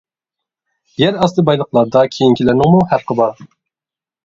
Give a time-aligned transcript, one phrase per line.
[1.01, 3.49] يەر ئاستى بايلىقلاردا كېيىنكىلەرنىڭمۇ ھەققى بار.